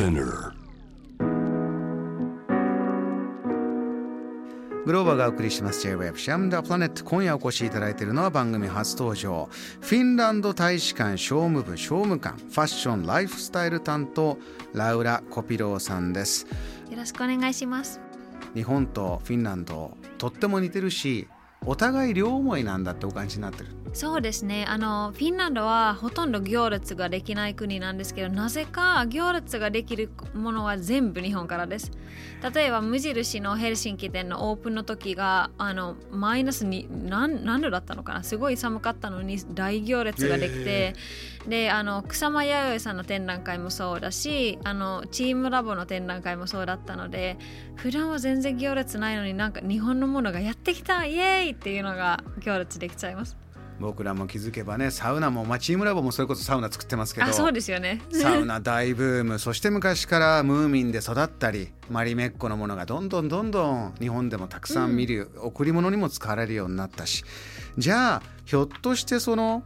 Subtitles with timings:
[0.00, 0.54] Spinner.
[4.86, 5.82] グローバーがお送りします。
[5.82, 9.50] J-Web シャムダプラネット今夜お越しいただいているのは番組初登場。
[9.82, 12.38] フィンランド大使館商務部商務官。
[12.38, 14.38] ファッションライフスタイル担当
[14.72, 16.46] ラウラ・コピローさんです。
[16.90, 18.00] よろしくお願いします。
[18.54, 21.28] 日本とフィンランドとっても似てるし
[21.66, 23.66] お互い両思いなんだってお感じになってる。
[23.92, 24.66] そうですね。
[24.68, 31.90] あのフィンランドはほとんど行列ができない国なんですけどなぜか行列ができるものは全部日本からです。
[32.54, 38.22] 例えば無印のヘルシンキ店のオープンの時があのマイナスに何何度だったのかな？
[38.22, 40.94] すごい寒かったのに大行列ができて、
[41.48, 47.38] であの草間彌生さんの展覧会もそうだしあのチームラボの展覧会もそうだったので
[47.74, 51.04] 普段は全然行列ないのになんか日本のものがやってきた。
[51.04, 53.36] イエーイっていうのが行列できちゃいます。
[53.80, 58.02] 僕らも気づけばねサウナも、まあ、チームラボもそれこそサウナ作ってますけどあそうですよね。
[58.12, 67.24] サウナ大ブームそして昔からムーミンで育ったりマリメッコのものがどんどんどんどん日本でもたくさん見る、うん、贈り物にも使われるようになったし
[67.78, 69.64] じゃあひょっとしてその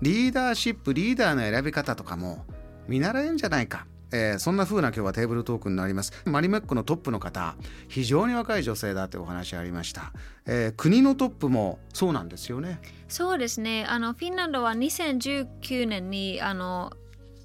[0.00, 2.46] リーダーシップリーダーの選び方とかも
[2.88, 6.12] 見習えんじゃないかえー、そんな風な今日はテーブルトークになります。
[6.24, 7.54] マリメックのトップの方
[7.88, 10.12] 非常に若い女性だというお話ありました、
[10.46, 12.80] えー、国のトップもそうなんですよね。
[13.08, 13.86] そうですね。
[13.88, 16.92] あのフィンランドは2019年にあの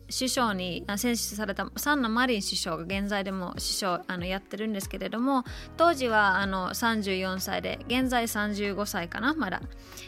[0.07, 5.43] 首相に選出されたサンナ・マリン首相が現在でも首相あのやってるんですけれども
[5.77, 9.61] 当時はあの34歳で現在35歳かなまだ。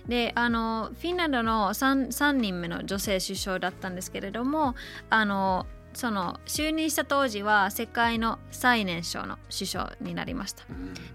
[0.08, 4.76] であのフィンランドの 3, 3人目の女性首相だったんですけれども
[5.10, 5.66] あの
[5.98, 10.64] その就任した当時は世界の最年少の首相になりました。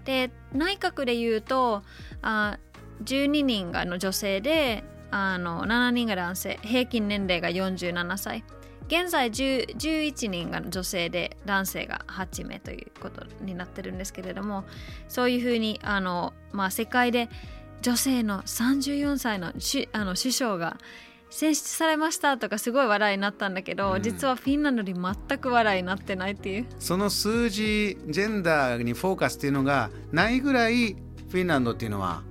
[0.03, 1.83] で内閣でいうと
[2.21, 2.59] あ
[3.01, 8.43] 12人がの女性であの7人が男性平均年齢が47歳
[8.87, 14.65] 現在11人が女性で男性が8名ということになってるんですけれども
[15.07, 17.29] そういうふうにあの、まあ、世界で
[17.81, 19.53] 女性の34歳の
[19.93, 20.77] あの首相が
[21.33, 26.65] 選出されましたとかすごい笑いになったんだけど、うん、実はフィンランドに全く笑いになってないっていう。
[26.79, 30.95] その数字ジェンダーにフォーカスっていうのがないぐらい
[31.29, 32.21] フィンランドっていうのは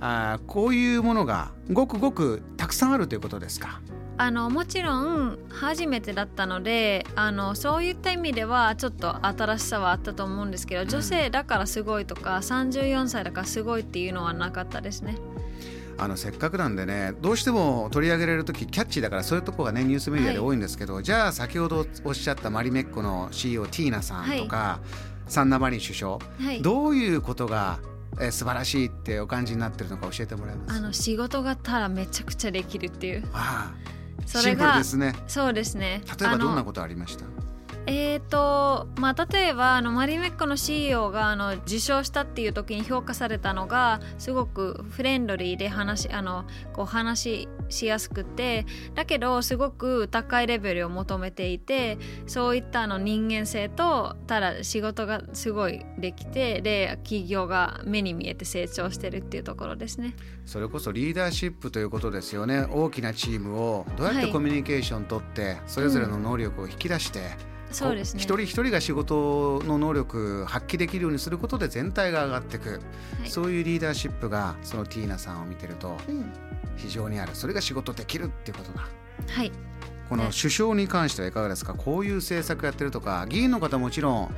[0.00, 3.80] あこういうものがごくごくたくさんあるということですか？
[4.18, 15.16] あのもちろん初めてだったのであのそういった意味ではちょっと新しさはあったと思うんですけど、女性だからすごいとか34歳だからすごいっていうのはなかったですね。
[15.98, 24.80] あのせっかくなんでねどうしても取り上げられる時キャッチーだからそういうとこがねニュースメディアで多いんですけど、はい、じゃあ先ほどおっしゃったマリメッコの CEO ティーナさんとか、は
[25.28, 26.20] い、サンナ・マリン首相、は
[26.52, 27.78] い、どういうことが
[28.20, 30.78] えー、素晴らしいってお感じになってるのか教えてもらえます？
[30.78, 33.24] あの仕事がたらめちゃくちゃできるっていう。
[33.32, 35.14] ああそれがですね。
[35.26, 36.02] そうですね。
[36.20, 37.24] 例えばどんなことありました？
[37.86, 60.14] えーとまあ、例えばあのマリメッコの CEO があの受賞したっていう時に評価されたのがすごくフレンドリーで話あのこう話しやすくてだけどすごく高いレベルを求めていてそういったあの人間性とただ仕事がすごいできてで企業が目に見えて成長してるっていうところですね。
[60.46, 62.66] それこそリーダーシップということですよね。
[62.70, 68.20] 大きなチームをどうやってコミュニケーション取って、それぞれの能力を引き出して、うんそうですね。
[68.20, 72.76] 一人一人が仕事の能力発揮できるようにすることで全体が上がっていく、は
[73.26, 75.96] い、そういうリーダーシップがそのティーナさんを見てると
[76.76, 78.86] 非常にある、それが仕事できるっていうことだ。
[79.28, 79.52] はい。
[80.08, 81.74] この首相に関してはいかがですか？
[81.74, 84.34] こういう政策やってるとか議員の方もちろん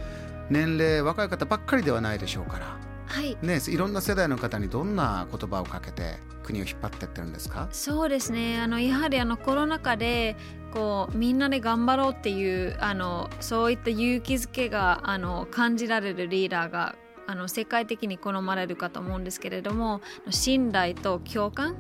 [0.51, 3.37] 年齢若い方ばっかりではないでしょうから、はい。
[3.43, 7.69] ね、いろんな世代の方にどんな言葉をかけて国を引っ張ってってるんですか？
[7.73, 8.61] そうですね。
[8.61, 10.37] あのやはりあのコロナ禍で
[10.73, 16.95] こうみんなで頑張ろうっていうあのそういった勇気づけがあの感じられるリーダーが
[17.27, 21.75] あの世界的に好まれるかと思うんですけれども信頼と共感？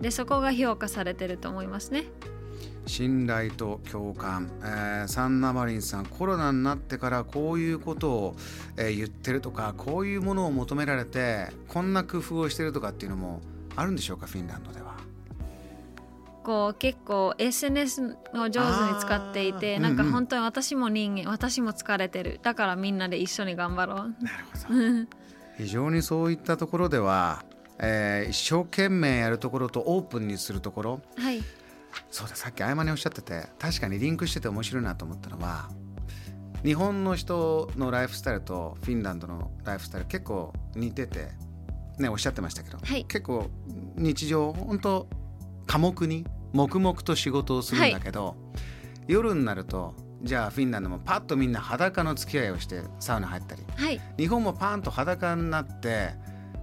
[0.00, 2.04] でそこが評価されてると思いますね。
[2.86, 8.36] 信頼と共感、えー、サンナマリンさんコロナになってからこういうことを、
[8.76, 13.40] えー、言ってるとかこういうものを求められてこんな工夫をしてるとかっていうのも
[13.76, 14.96] あるんでしょうかフィンランドでは。
[16.42, 22.38] こう結構 SNS を上手に使っていてなんか本当に私も人間、うんうん、私も疲れてる。
[22.42, 23.96] だからみんなで一緒に頑張ろう。
[24.22, 25.06] なるほど。
[25.58, 27.44] 非常にそういったところでは、
[27.78, 31.42] えー、一生懸命やるところとオープンにするところ、はい、
[32.10, 35.68] そうださっき合間におっしゃってて確かにリンクしてて面白いなと思ったのは
[36.64, 41.28] 日本の人のライフスタイルとフィンランドのライフスタイル結構似てて
[41.98, 43.50] ねおっしゃってましたけど、はい、結構
[43.96, 45.08] 日常本当
[45.66, 48.36] 寡黙に黙々と仕事をするんだけど、はい、
[49.08, 54.00] 夜になるとじゃあフィンランドもパッとみんな裸の付き合いをしてサウナ入ったりはい。
[54.16, 56.14] 日本もパーンと裸になって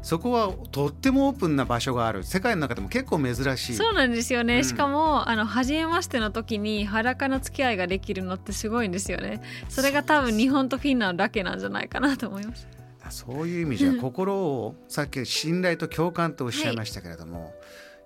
[0.03, 2.25] そこはとってもオープンな場所がある。
[2.25, 3.73] 世界の中でも結構珍しい。
[3.73, 4.63] そうなんですよね、うん。
[4.65, 9.41] しかもあの初めましての時に裸の付き合いができるのってすごいんですよね。
[9.69, 12.67] それが多分日本とフィンランドだけなんじゃないかなと思います
[13.13, 17.53] そういう意味じゃ心をさっき信頼と共感とおっしゃいましたけれども、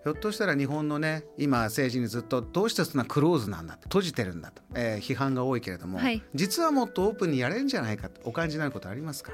[0.03, 6.21] ひょっとしたら日本のね今政治にずっとどうしてそんなクローズなんだと閉じてるんだと、えー批判が多いけれども、はい。
[6.35, 9.31] 実はもっとオープンにやれるんじゃないかとお感じになることありますか？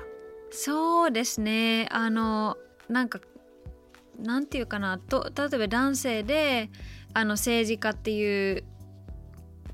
[0.51, 1.87] そうですね。
[1.91, 3.19] あのなんか
[4.19, 6.69] なんていうかなと例えば男性で
[7.13, 8.63] あの政治家っていう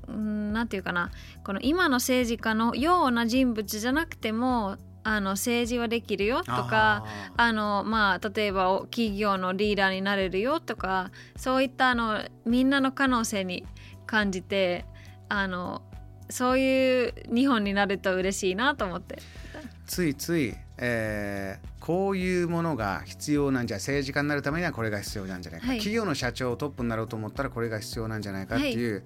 [0.08, 1.10] うんなんていうかな
[1.44, 13.64] この今の政治家のような人物じゃなくてもあの政治はできるよとかああのまあ例えばお企業のリーダーになれるよとかそういったあのみんなの可能性に
[14.06, 14.84] 感じて
[15.28, 15.82] あの
[16.28, 19.16] そういう日本になると嬉しいなと思って。
[19.16, 19.20] ー
[19.86, 29.02] ついつい、えーこういうものが必要なんじゃ政治家になるためにはこれが必要なんじゃないか、はい企業の社長トップになろうと思ったらこれが必要なんじゃないかっていう、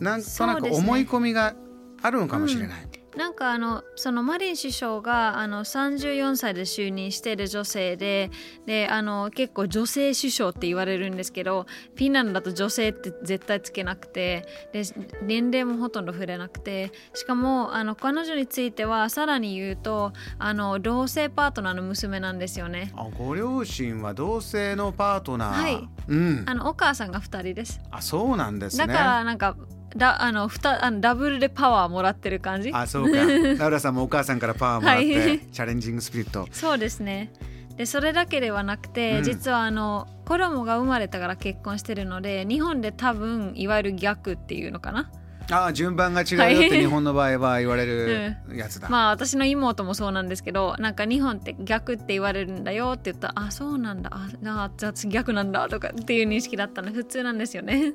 [0.00, 1.54] なんとなく思い込みが
[2.02, 2.88] あるのかもしれない。
[3.16, 8.30] なんかあのそのマリン首相があの34歳で就任している女性で
[8.66, 14.82] であの結構女性首相って言われるんですけどフィンランドだと女性って絶対つけなくてで
[15.22, 22.92] 年齢もほとんど触れなくてしかもあの彼女についてはさらに言うとあの同性パートナーの娘なんですよね。
[22.94, 27.80] あご両親は同性のパートナー、はいうんあのお母さんが2人です。
[27.90, 29.56] あそうなんですねだからなんか
[29.96, 32.70] だあのふたあのダブルでパワーもらってる感じ？
[32.72, 33.16] あそうか。
[33.58, 35.40] ラウラさんもお母さんからパワーもらって、はい。
[35.40, 36.46] チャレンジングスピリット。
[36.52, 37.32] そうですね。
[37.76, 39.24] でそれだけではなくて、うん。
[39.24, 45.10] 実はあの子供が生まれたから結婚してるので日本で多分いわゆる逆っていうのかな？
[45.50, 54.10] あ順番が違うよっはいて日本の場合は言われるやつだ、まあ私の妹もそうなんですけどなんか日本って逆って言われるんだよって言ったらあそうなんだ。
[54.12, 56.92] ああじゃあ逆なんだとかっていう認識だったの。
[56.92, 57.94] 普通なんですよね。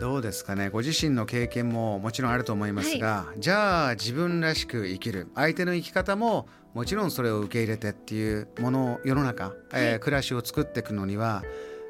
[0.00, 0.70] どうですかね。
[0.70, 5.28] ご自身の経験ももちろんあると思いますが、じゃあ自分らしく生きる。
[5.34, 10.00] 相手の生き方ももちろんそれを受け入れてっていうものを世の中、えーはい。
[10.00, 11.42] 暮らしを作っていくのには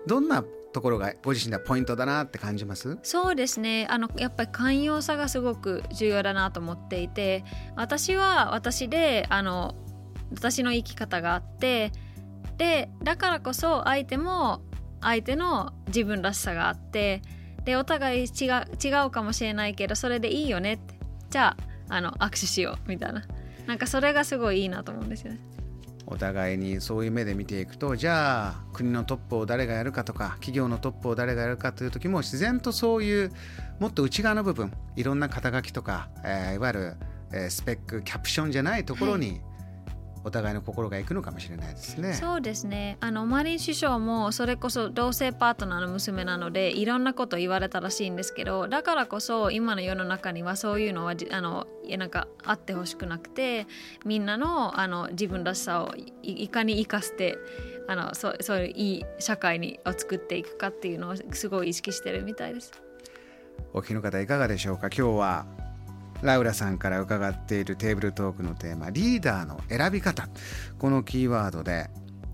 [0.06, 2.99] どんなところがご自身ではポイントだなって感じます？
[3.02, 3.87] そうですね。
[3.90, 7.44] あのやっぱり寛容さがすごく重要だなと思っていて
[7.76, 9.75] 私は私であの
[10.32, 11.93] 私の生き方があって
[12.56, 14.62] でだからこそ相手も
[15.00, 17.23] 相手の自分らしさがあって
[17.64, 20.94] でお互い違う違うかもしれないけどそれでいいよねって。
[21.31, 21.56] じゃ
[21.88, 23.25] ああの握手しようみたいな。
[23.66, 25.40] なんかそれがすごいいいなと思うんですよね。
[26.06, 33.32] お互いにそういう目で見ていくとじゃあ国のトップを誰がやるかとか企業のトップを誰がやるかという時も自然とそういう
[33.79, 36.97] もっと内側の部分いろんな肩書きとか、えーいわゆる、
[37.32, 39.41] えースペックキャプションじゃないところに、
[40.22, 42.12] お互いの心がいくのかもしれないですね。
[42.12, 53.67] そうですねあのマリン首相もそれこそ同性パートナーの娘なのでいろんなこと言われたらしいんですけどだからこそ今の世の中にはそういうのはじあのなんかあってほしくなくて
[54.05, 57.38] みんなのあの自分らしさをいいかに生かして
[57.88, 62.73] あのそうそういういい社会にを作っていくかっていうのをすごい意識してるみたいです。
[63.73, 64.88] お聞きの方いかがでしょうか？
[64.88, 65.46] 今日は
[66.23, 70.29] ラウラさんから伺っているテーブルトークのテーマリーダーの選び方。
[70.79, 71.89] このキーワードで、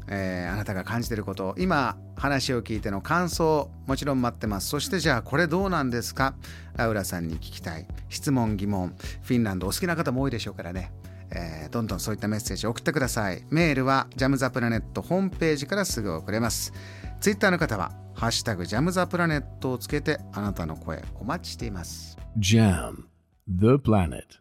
[0.08, 4.68] えーあなたが感じていること今話を聞いての感想もちろん待ってます。
[4.68, 6.34] そしてじゃあこれどうなんですか？
[6.76, 8.94] ラウラさんに聞きたい質問疑問。
[9.22, 10.92] フィンランドお好きな方も多いでしょうからね。
[11.30, 13.44] えーどんどんそういったメッセージ送ってください。
[13.50, 16.72] メールはジャムザプラネットホームページからすぐ送れます。
[17.20, 22.16] ツイッターの方は「ハッシュタグジャムザプラネット」をつけてあなたの声お待ちしています。
[22.38, 23.04] Jam,
[23.46, 24.38] the planet.